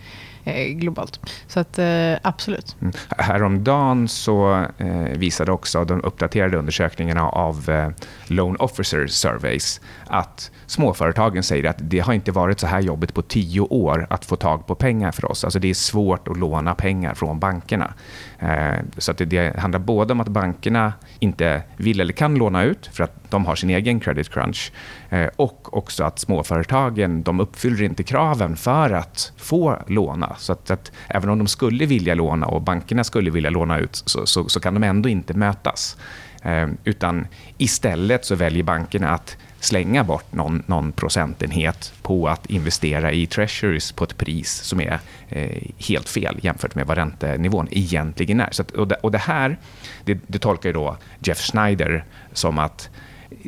[0.46, 1.20] Eh, globalt.
[1.48, 2.76] Så att, eh, absolut.
[2.82, 2.94] Mm.
[3.18, 7.90] Häromdagen så eh, visade också de uppdaterade undersökningarna av eh,
[8.28, 13.22] Loan Officer Surveys att småföretagen säger att det har inte varit så här jobbigt på
[13.22, 15.44] tio år att få tag på pengar för oss.
[15.44, 17.94] Alltså det är svårt att låna pengar från bankerna.
[18.40, 22.64] Eh, så att det, det handlar både om att bankerna inte vill eller kan låna
[22.64, 24.72] ut för att de har sin egen credit crunch
[25.10, 30.36] eh, och också att småföretagen de uppfyller inte kraven för att få låna.
[30.38, 34.04] Så att, att även om de skulle vilja låna och bankerna skulle vilja låna ut
[34.06, 35.98] så, så, så kan de ändå inte mötas.
[36.44, 43.12] Eh, utan istället så väljer bankerna att slänga bort någon, någon procentenhet på att investera
[43.12, 48.40] i treasuries på ett pris som är eh, helt fel jämfört med vad räntenivån egentligen
[48.40, 48.50] är.
[48.52, 49.58] Så att, och, det, och det här
[50.06, 52.90] det, det tolkar då Jeff Schneider som att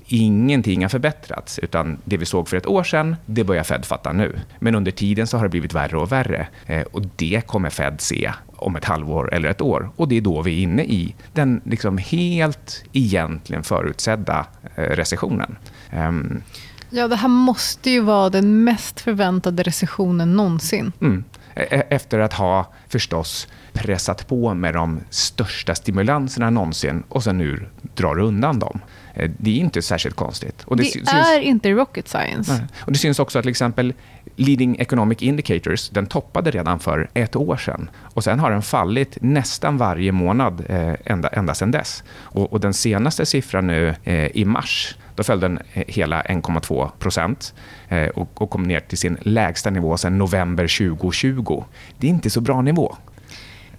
[0.07, 1.59] ingenting har förbättrats.
[1.59, 4.39] Utan det vi såg för ett år sedan, det börjar Fed fatta nu.
[4.59, 6.47] Men under tiden så har det blivit värre och värre.
[6.65, 9.89] Eh, och det kommer Fed se om ett halvår eller ett år.
[9.95, 15.55] Och det är då vi är inne i den liksom helt egentligen förutsedda eh, recessionen.
[15.93, 16.43] Um,
[16.89, 20.91] ja, det här måste ju vara den mest förväntade recessionen någonsin.
[21.01, 21.23] Mm.
[21.55, 27.37] E-, e-, efter att ha förstås pressat på med de största stimulanserna någonsin och sen
[27.37, 28.79] nu drar undan dem.
[29.17, 30.63] Eh, det är inte särskilt konstigt.
[30.63, 32.51] Och det, det syns, är inte rocket science.
[32.51, 32.61] Nej.
[32.79, 33.93] Och det syns också att till exempel
[34.35, 37.89] Leading Economic Indicators den toppade redan för ett år sedan.
[37.99, 42.03] Och Sen har den fallit nästan varje månad eh, ända, ända sedan dess.
[42.19, 46.89] Och, och den senaste siffran nu eh, i mars då föll den eh, hela 1,2
[46.99, 47.53] procent
[47.87, 51.63] eh, och, och kom ner till sin lägsta nivå sedan november 2020.
[51.97, 52.95] Det är inte så bra nivå.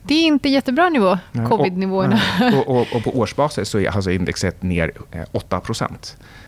[0.09, 1.19] Det är inte jättebra nivå,
[1.49, 2.21] covid-nivåerna.
[2.55, 4.93] Och, och, och, på årsbasis så är alltså indexet ner
[5.33, 5.61] 8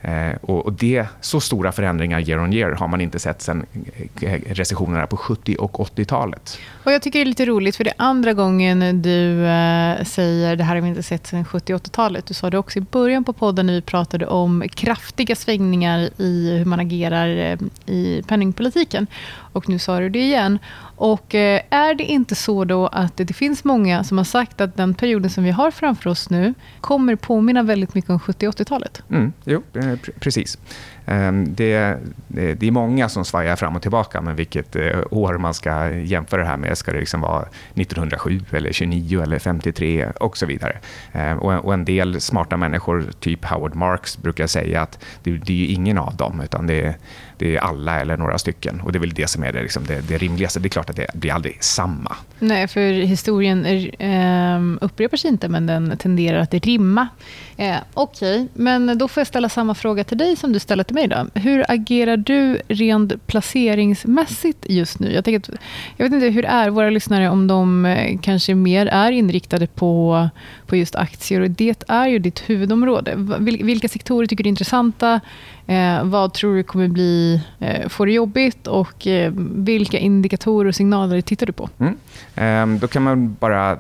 [0.03, 3.67] Eh, och, och det, så stora förändringar year on year har man inte sett sedan
[4.21, 6.59] eh, recessionerna på 70 och 80-talet.
[6.85, 10.57] Och jag tycker det är lite roligt, för det är andra gången du eh, säger
[10.57, 12.27] det här har vi inte sett sedan 70 och 80-talet.
[12.27, 16.59] Du sa det också i början på podden när vi pratade om kraftiga svängningar i
[16.59, 19.07] hur man agerar eh, i penningpolitiken.
[19.53, 20.59] Och nu sa du det igen.
[21.01, 24.77] Och eh, är det inte så då att det finns många som har sagt att
[24.77, 28.55] den perioden som vi har framför oss nu kommer påminna väldigt mycket om 70 och
[28.55, 29.03] 80-talet?
[29.11, 30.59] Mm, jo, eh, precis.
[31.11, 31.97] Ehm, det, eh,
[32.29, 36.43] det, är många som svajar fram och tillbaka med vilket eh, år man ska jämföra
[36.43, 36.79] det här med.
[36.79, 37.45] Ska det liksom vara
[37.75, 40.79] 1907, eller 29 eller 53 och så vidare.
[41.13, 45.75] Ehm, och en del smarta människor, typ Howard Marks, brukar säga att det, det är
[45.75, 46.95] ingen av dem, utan det är,
[47.39, 48.81] det är alla eller några stycken.
[48.81, 50.61] Och Det är väl det som är det, liksom det, det rimligaste.
[50.61, 52.17] Det är klart att det blir aldrig samma.
[52.39, 57.09] Nej, för historien är, eh, upprepar sig inte, men den tenderar att rimma.
[57.57, 58.49] Eh, Okej, okay.
[58.53, 61.00] men då får jag ställa samma fråga till dig som du ställde till mig.
[61.07, 61.41] Då.
[61.41, 65.13] Hur agerar du rent placeringsmässigt just nu?
[65.13, 65.61] Jag, tänker att,
[65.97, 70.29] jag vet inte hur är våra lyssnare, om de eh, kanske mer är inriktade på,
[70.67, 71.41] på just aktier.
[71.41, 73.15] Och det är ju ditt huvudområde.
[73.39, 75.21] Vilka sektorer tycker du är intressanta?
[75.71, 80.75] Eh, vad tror du kommer bli, eh, få det jobbigt och eh, vilka indikatorer och
[80.75, 81.69] signaler tittar du på?
[81.79, 81.97] Mm.
[82.35, 83.79] Eh, då kan man bara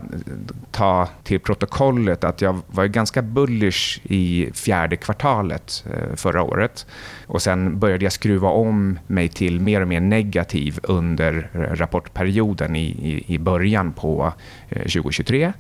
[0.71, 6.87] ta till protokollet att jag var ganska bullish i fjärde kvartalet eh, förra året.
[7.27, 12.77] Och Sen började jag skruva om mig till mer och mer negativ under eh, rapportperioden
[12.77, 14.33] i, i, i början på
[14.69, 15.53] eh, 2023.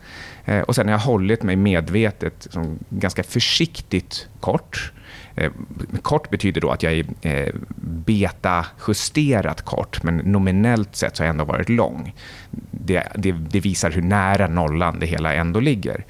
[0.44, 2.48] Eh, och Sen har jag hållit mig medvetet
[2.90, 4.92] ganska försiktigt kort
[5.40, 5.50] Eh,
[6.02, 11.30] kort betyder då att jag är eh, beta-justerat kort, men nominellt sett så har jag
[11.32, 12.14] ändå varit lång.
[12.70, 16.04] Det, det, det, visar hur nära nollan det hela ändå ligger.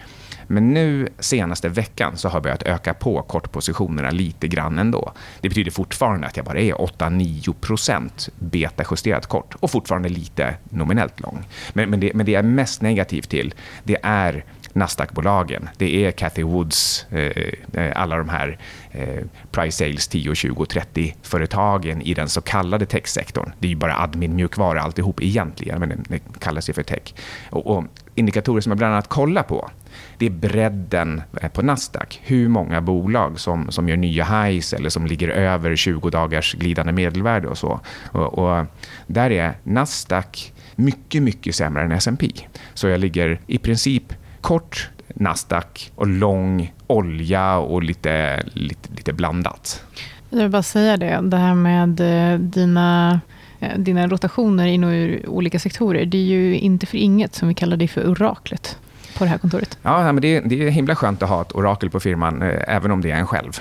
[0.46, 5.12] Men nu senaste veckan så har jag börjat öka på kortpositionerna lite grann ändå.
[5.40, 11.44] Det betyder fortfarande att jag bara är 8-9 beta-justerat kort och fortfarande lite nominellt lång.
[11.72, 15.68] Men, men, det, men det jag är mest negativ till, det är Nasdaq-bolagen.
[15.76, 17.32] Det är Cathy Woods, eh,
[17.72, 18.58] eh, alla de här
[18.90, 23.52] eh, price sales 10, 20, 30-företagen i den så kallade techsektorn.
[23.58, 27.14] Det är ju bara admin-mjukvara alltihop egentligen, men det kallas ju för tech.
[27.50, 29.70] Och, och indikatorer som jag bland annat kollar på
[30.18, 32.20] det är bredden eh, på Nasdaq.
[32.22, 36.92] Hur många bolag som, som gör nya highs eller som ligger över 20 dagars glidande
[36.92, 37.80] medelvärde och så.
[38.12, 38.66] Och, och
[39.06, 42.30] där är Nasdaq mycket, mycket sämre än S&P.
[42.74, 49.84] Så jag ligger i princip kort Nasdaq och lång olja och lite, lite, lite blandat.
[50.30, 53.20] Jag vill bara säga det, det här med eh, dina,
[53.60, 56.04] eh, dina rotationer inom olika sektorer.
[56.04, 58.78] Det är ju inte för inget som vi kallar dig för oraklet
[59.18, 59.78] på det här kontoret.
[59.82, 62.90] Ja, men det, det är himla skönt att ha ett orakel på firman, eh, även
[62.90, 63.60] om det är en själv.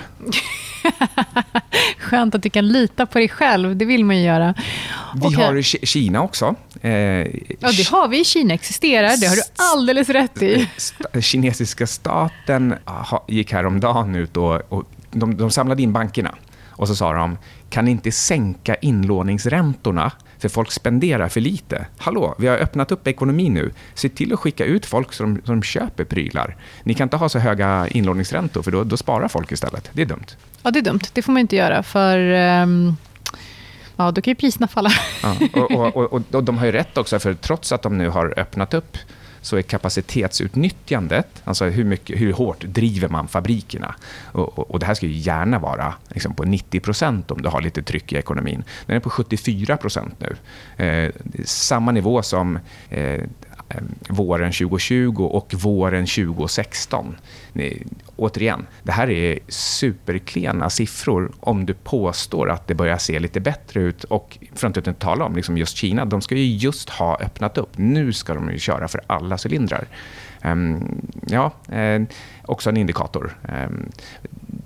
[1.98, 4.54] Skönt att du kan lita på dig själv, det vill man ju göra.
[5.14, 5.44] Vi okay.
[5.44, 6.54] har Kina också.
[6.80, 6.90] Eh,
[7.58, 8.24] ja, det har vi.
[8.24, 10.68] Kina existerar, det har du alldeles rätt i.
[11.20, 12.74] Kinesiska staten
[13.28, 16.34] gick häromdagen ut och, och de, de samlade in bankerna.
[16.70, 17.38] Och så sa de,
[17.70, 21.86] kan ni inte sänka inlåningsräntorna för folk spenderar för lite.
[21.98, 23.72] Hallå, vi har öppnat upp ekonomin nu.
[23.94, 26.56] Se till att skicka ut folk som, som köper prylar.
[26.82, 29.90] Ni kan inte ha så höga inlåningsräntor, för då, då sparar folk istället.
[29.92, 30.26] Det är dumt.
[30.62, 31.00] Ja, det är dumt.
[31.12, 32.18] Det får man inte göra, för
[32.62, 32.96] um,
[34.00, 34.90] ja, då kan ju priserna falla.
[35.22, 38.08] Ja, och, och, och, och, de har ju rätt också, för trots att de nu
[38.08, 38.96] har öppnat upp
[39.42, 43.94] så är kapacitetsutnyttjandet, alltså hur, mycket, hur hårt driver man fabrikerna?
[44.32, 47.60] Och, och, och det här ska ju gärna vara liksom på 90% om du har
[47.60, 48.64] lite tryck i ekonomin.
[48.86, 50.36] Den är på 74% nu.
[50.84, 51.10] Eh,
[51.44, 52.58] samma nivå som
[52.90, 53.14] Eh,
[53.68, 57.16] eh våren 2020 och våren 2016.
[58.16, 63.80] Återigen, det här är superklena siffror om du påstår att det börjar se lite bättre
[63.80, 64.04] ut.
[64.04, 67.58] Och för att inte tala om liksom just Kina, de ska ju just ha öppnat
[67.58, 67.78] upp.
[67.78, 69.86] Nu ska de ju köra för alla cylindrar.
[70.44, 72.02] Um, ja, eh,
[72.42, 73.36] också en indikator.
[73.48, 73.90] Um,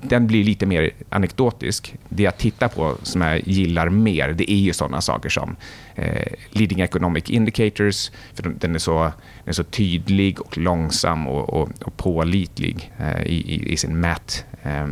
[0.09, 1.95] den blir lite mer anekdotisk.
[2.09, 5.57] Det jag tittar på som jag gillar mer, det är ju sådana saker som
[5.95, 11.51] eh, leading economic indicators, för den är så, den är så tydlig och långsam och,
[11.51, 14.87] och, och pålitlig eh, i, i, sin mät, eh,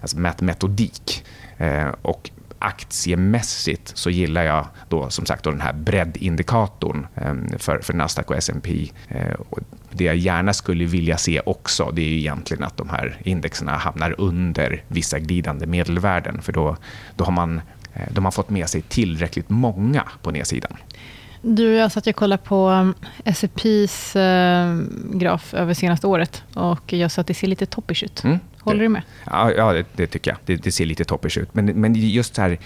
[0.00, 1.24] alltså mätmetodik.
[1.58, 7.78] Eh, och aktiemässigt så gillar jag då som sagt då den här breddindikatorn ehm, för,
[7.78, 8.90] för Nasdaq och S&P.
[9.08, 9.36] Eh,
[9.92, 14.14] det jag gärna skulle vilja se också det är egentligen att de här indexerna hamnar
[14.18, 16.76] under vissa glidande medelvärden för då,
[17.16, 17.60] då har man,
[17.94, 20.76] eh, de har fått med sig tillräckligt många på nedsidan.
[21.42, 24.84] Du, jag satt och kollade på um, S&P's uh,
[25.18, 28.24] graf över senaste året och jag sa att det ser lite toppish ut.
[28.24, 28.38] Mm.
[28.60, 29.02] Håller det, du med?
[29.26, 30.38] Ja, ja det, det, tycker jag.
[30.44, 31.54] Det, det, ser lite toppish ut.
[31.54, 32.58] Men, men just så här,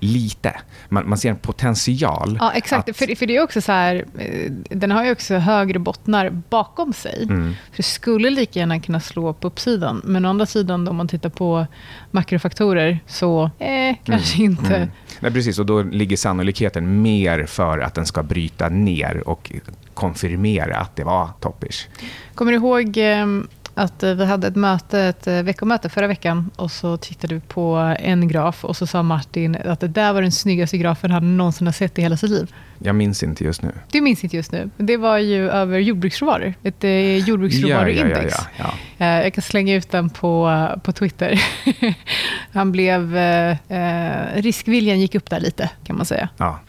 [0.00, 0.60] lite.
[0.88, 2.36] Man, man ser en potential.
[2.40, 2.88] Ja, exakt.
[2.88, 2.96] Att...
[2.96, 6.92] För, för det är också så här, eh, den har ju också högre bottnar bakom
[6.92, 7.22] sig.
[7.22, 7.54] Mm.
[7.76, 10.02] Det skulle lika gärna kunna slå på uppsidan.
[10.04, 11.66] Men å andra sidan, om man tittar på
[12.10, 14.50] makrofaktorer, så eh, kanske mm.
[14.50, 14.88] inte.
[15.22, 15.58] Nej, precis.
[15.58, 19.52] Och då ligger sannolikheten mer för att den ska bryta ner och
[19.94, 21.88] konfirmera att det var toppish.
[22.34, 26.50] Kommer du ihåg ehm, att eh, vi hade ett möte, ett eh, veckomöte förra veckan
[26.56, 30.22] och så tittade vi på en graf och så sa Martin att det där var
[30.22, 32.54] den snyggaste grafen han någonsin har sett i hela sitt liv.
[32.84, 33.72] Jag minns inte just nu.
[33.90, 34.70] Du minns inte just nu.
[34.76, 36.54] Det var ju över jordbruksråvaror.
[36.62, 38.34] Ett eh, jordbruksråvaruindex.
[38.38, 41.42] Ja, ja, ja, jag kan slänga ut den på, på Twitter.
[42.52, 43.16] Han blev...
[43.16, 46.28] Eh, eh, riskviljan gick upp där lite, kan man säga.
[46.36, 46.60] Ja.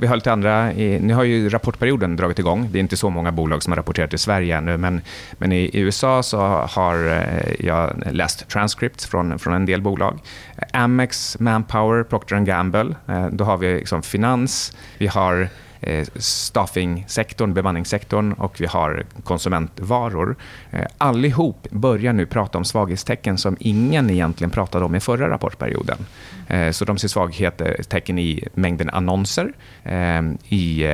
[0.00, 0.70] Vi har lite andra...
[0.72, 2.68] Nu har ju rapportperioden dragit igång.
[2.72, 5.00] Det är inte så många bolag som har rapporterat i Sverige ännu, men,
[5.38, 6.38] men i USA så
[6.70, 10.18] har eh, jag läst transcripts från, från en del bolag.
[10.72, 12.94] Amex, Manpower, Procter Gamble.
[13.08, 15.48] Eh, då har vi liksom finans, vi har
[15.80, 20.36] eh, staffingsektorn, bemanningssektorn och vi har konsumentvaror.
[20.98, 26.06] Allihop börjar nu prata om svaghetstecken som ingen egentligen pratade om i förra rapportperioden.
[26.50, 29.52] Eh, så de ser svaghetstecken i mängden annonser,
[30.48, 30.86] i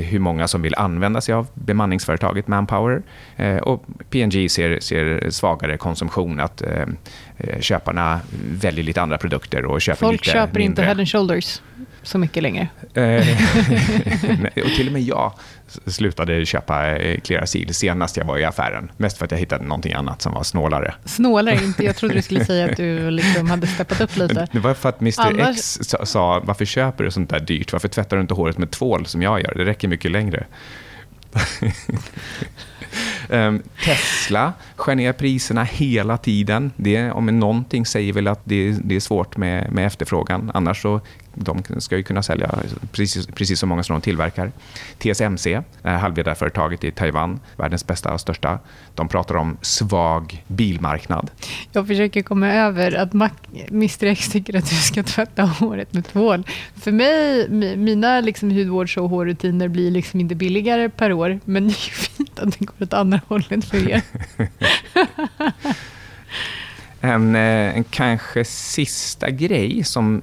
[0.00, 3.02] hur många som vill använda sig av bemanningsföretaget Manpower
[3.62, 6.62] och PNG ser, ser svagare konsumtion, att
[7.60, 8.20] köparna
[8.52, 10.62] väljer lite andra produkter och köper Folk lite köper mindre.
[10.62, 11.60] inte Head and Shoulders
[12.02, 12.68] så mycket längre.
[12.94, 13.26] Eh,
[14.64, 15.32] och till och med jag
[15.86, 18.90] slutade köpa eh, Clearasil senast jag var i affären.
[18.96, 20.94] Mest för att jag hittade någonting annat som var snålare.
[21.04, 21.64] Snålare?
[21.64, 21.84] Inte.
[21.84, 24.48] Jag trodde du skulle säga att du liksom hade steppat upp lite.
[24.52, 25.78] Det var för att Mr Annars...
[25.80, 27.72] X sa, varför köper du sånt där dyrt?
[27.72, 29.54] Varför tvättar du inte håret med tvål som jag gör?
[29.56, 30.44] Det räcker mycket längre.
[33.28, 36.70] um, Tesla skär ner priserna hela tiden.
[36.76, 40.50] Det, om någonting säger väl att det, det är svårt med, med efterfrågan.
[40.54, 41.00] Annars så
[41.34, 42.50] de ska ju kunna sälja
[42.92, 44.52] precis, precis så många som de tillverkar.
[44.98, 48.58] TSMC, halvledarföretaget i Taiwan, världens bästa och största,
[48.94, 51.30] de pratar om svag bilmarknad.
[51.72, 53.14] Jag försöker komma över att
[53.70, 56.46] Mr X tycker att du ska tvätta håret med tvål.
[56.76, 61.72] För mig, mina liksom hudvårds och hårrutiner blir liksom inte billigare per år, men det
[61.72, 64.02] är fint att det går åt andra hållet för er.
[67.04, 70.22] En, eh, en kanske sista grej som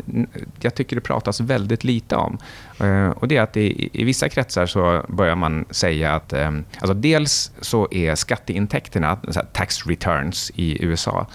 [0.59, 2.37] jag tycker det pratas väldigt lite om.
[2.79, 6.51] Eh, och det är att i, i vissa kretsar så börjar man säga att eh,
[6.79, 9.19] alltså dels så är skatteintäkterna,
[9.53, 11.27] tax returns i USA,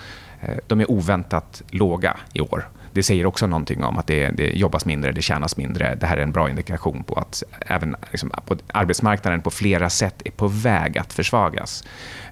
[0.66, 2.68] de är oväntat låga i år.
[2.94, 5.94] Det säger också någonting om att det, det jobbas mindre, det tjänas mindre.
[5.94, 10.22] Det här är en bra indikation på att även liksom, på arbetsmarknaden på flera sätt
[10.24, 11.84] är på väg att försvagas.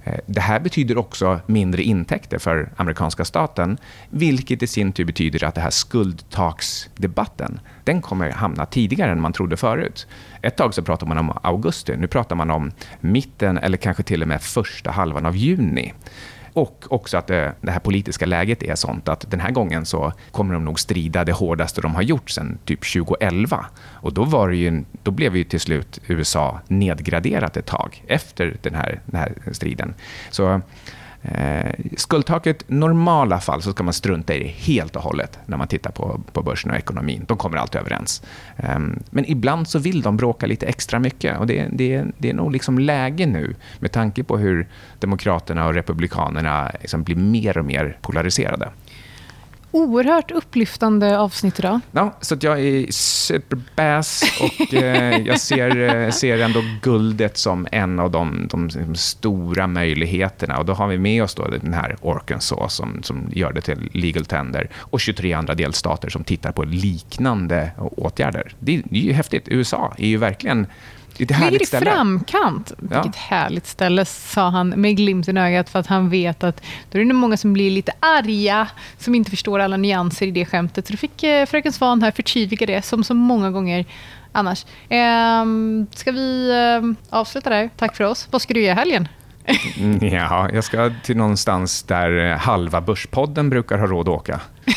[0.04, 3.78] Eh, det här betyder också mindre intäkter för amerikanska staten,
[4.10, 9.32] vilket i sin tur betyder att det här skuldtaksdebatten, den kommer hamna tidigare än man
[9.32, 10.06] trodde förut.
[10.42, 14.22] Ett tag så pratade man om augusti, nu pratar man om mitten eller kanske till
[14.22, 15.92] och med första halvan av juni.
[16.52, 20.12] Och också att det, det, här politiska läget är sånt att den här gången så
[20.30, 23.66] kommer de nog strida det hårdaste de har gjort sedan typ 2011.
[23.90, 28.74] Och då, var ju, då blev ju till slut USA nedgraderat ett tag efter den
[28.74, 29.94] här, den här striden.
[30.30, 30.60] Så
[31.22, 35.68] Eh, skuldtaket, normala fall så ska man strunta i det helt och hållet när man
[35.68, 37.24] tittar på, på börsen och ekonomin.
[37.28, 38.22] De kommer alltid överens.
[38.56, 38.78] Eh,
[39.10, 42.52] men ibland så vill de bråka lite extra mycket och det, det, det är nog
[42.52, 47.96] liksom läge nu med tanke på hur Demokraterna och Republikanerna liksom blir mer och mer
[48.00, 48.68] polariserade
[49.72, 51.80] oerhört upplyftande avsnitt idag.
[51.92, 57.98] Ja, så jag är superbass och eh, jag ser, eh, ser ändå guldet som en
[57.98, 60.58] av de, de, de, stora möjligheterna.
[60.58, 63.90] Och då har vi med oss då den här Arkansas som, som gör det till
[63.92, 68.54] legal tender och 23 andra delstater som tittar på liknande åtgärder.
[68.58, 69.48] Det, det är ju häftigt.
[69.48, 70.66] USA är ju verkligen
[71.28, 71.90] det är Ligger i ställe.
[71.90, 72.72] framkant.
[72.90, 73.02] Ja.
[73.02, 76.98] Vilket härligt ställe, sa han med glimten i ögat, för att han vet att då
[76.98, 80.44] är det nog många som blir lite arga, som inte förstår alla nyanser i det
[80.44, 80.86] skämtet.
[80.86, 83.84] Så då fick eh, fröken Svan här förtydliga det, som så många gånger
[84.32, 84.64] annars.
[84.88, 85.44] Eh,
[85.94, 87.70] ska vi eh, avsluta där?
[87.76, 88.28] Tack för oss.
[88.30, 89.08] Vad ska du göra i helgen?
[89.76, 94.40] Mm, ja, jag ska till någonstans där eh, halva Börspodden brukar ha råd att åka.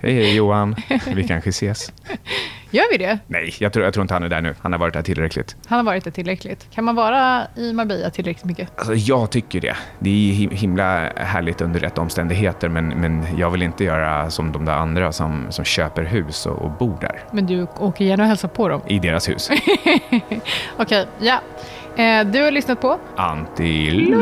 [0.00, 0.76] hej, hej Johan.
[1.14, 1.92] Vi kanske ses.
[2.70, 3.18] Gör vi det?
[3.26, 4.54] Nej, jag tror, jag tror inte han är där nu.
[4.60, 5.56] Han har varit där tillräckligt.
[5.66, 6.70] Han har varit där tillräckligt.
[6.70, 8.70] Kan man vara i Marbella tillräckligt mycket?
[8.76, 9.76] Alltså, jag tycker det.
[9.98, 14.64] Det är himla härligt under rätt omständigheter, men, men jag vill inte göra som de
[14.64, 17.22] där andra som, som köper hus och, och bor där.
[17.32, 18.80] Men du åker gärna och hälsar på dem?
[18.86, 19.50] I deras hus.
[20.10, 20.42] Okej,
[20.78, 21.40] okay, ja.
[22.02, 22.98] Eh, du har lyssnat på?
[23.16, 24.14] Anti...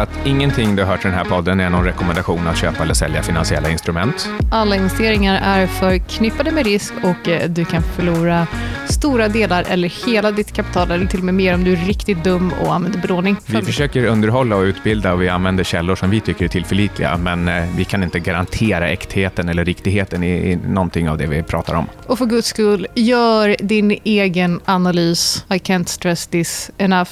[0.00, 2.94] på att ingenting du hört i den här podden är någon rekommendation att köpa eller
[2.94, 4.28] sälja finansiella instrument.
[4.50, 8.46] Alla investeringar är förknippade med risk och eh, du kan förlora
[8.88, 12.24] stora delar eller hela ditt kapital eller till och med mer om du är riktigt
[12.24, 13.36] dum och använder belåning.
[13.46, 17.48] Vi försöker underhålla och utbilda och vi använder källor som vi tycker är tillförlitliga men
[17.48, 21.74] eh, vi kan inte garantera äktheten eller riktigheten i, i någonting av det vi pratar
[21.74, 21.86] om.
[22.06, 25.44] Och för guds skull, gör din egen analys.
[25.50, 27.10] I can't stress this enough.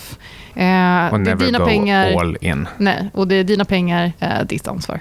[0.58, 2.68] Eh, och never dina go pengar, all in.
[2.78, 5.00] Nej, och det är dina pengar, eh, ditt ansvar.